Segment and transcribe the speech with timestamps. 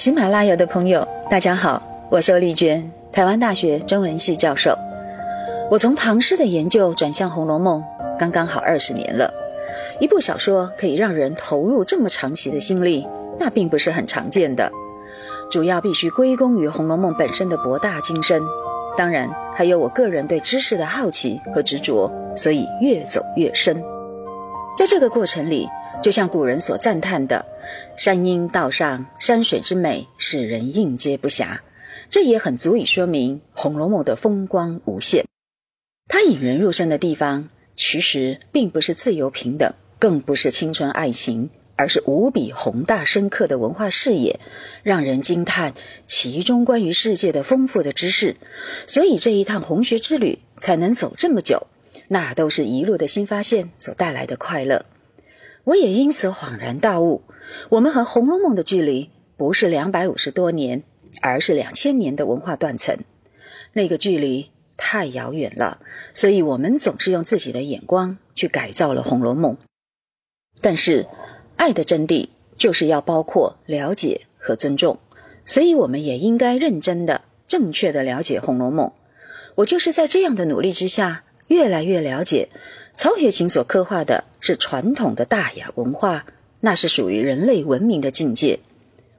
[0.00, 4.74] 喜马拉雅的朋友，大家好，我是丽娟，台湾大学中文系教授。
[5.70, 7.82] 我从唐诗的研究转向《红楼梦》，
[8.18, 9.30] 刚刚好二十年了。
[10.00, 13.06] 一部小说可以让人投入这么长期的心力，
[13.38, 14.72] 那并不是很常见的。
[15.50, 18.40] 主要必须归功于《红楼梦》本身的博大精深，
[18.96, 23.84] 当然还有我个人对知识的好奇和执着，所以越走越深。
[24.80, 25.68] 在这个过程里，
[26.02, 27.44] 就像古人所赞叹的
[27.98, 31.58] “山阴道上山水之美，使人应接不暇”，
[32.08, 35.26] 这也很足以说明《红楼梦》的风光无限。
[36.08, 39.70] 它引人入胜的地方，其实并不是自由平等。
[39.98, 44.40] 更不是青春爱情，而是无比宏大深刻的文化视野，
[44.82, 45.74] 让人惊叹
[46.06, 48.34] 其中关于世界的丰富的知识。
[48.86, 51.66] 所以这一趟红学之旅才能走这么久，
[52.12, 54.84] 那都是一路的新发现所带来的快乐。
[55.62, 57.22] 我也因此恍然大悟：
[57.68, 60.82] 我们和《红楼梦》的距离不是两百五十多年，
[61.20, 62.96] 而是两千年的文化断层。
[63.74, 65.78] 那个距离太遥远了，
[66.12, 69.54] 所以我们总是用自己的眼光去改造了《红楼梦》。
[70.60, 71.06] 但是，
[71.54, 74.98] 爱的真谛就是要包括了解和尊重，
[75.44, 78.88] 所以我们也应该认真的、正确的了解《红楼梦》。
[79.56, 82.48] 我就是在这样的努力之下，越来越了解
[82.94, 86.24] 曹雪芹所刻画的是传统的大雅文化，
[86.60, 88.58] 那是属于人类文明的境界。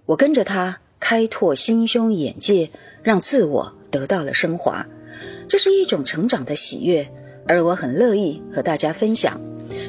[0.05, 2.69] 我跟着他开拓心胸眼界，
[3.03, 4.87] 让自我得到了升华，
[5.47, 7.07] 这是一种成长的喜悦，
[7.47, 9.39] 而我很乐意和大家分享，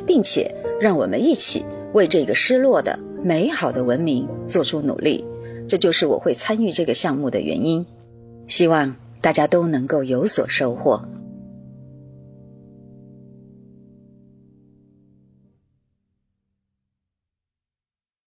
[0.06, 0.54] 并且。
[0.80, 5.24] 让我们一起为这个失落的美好的文明做出努力，
[5.68, 7.86] 这就是我会参与这个项目的原因。
[8.48, 11.00] 希望大家都能够有所收获。